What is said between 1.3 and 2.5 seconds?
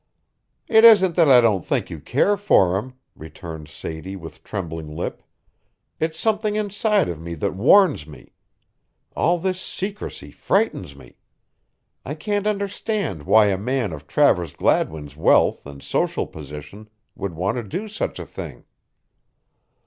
don't think you care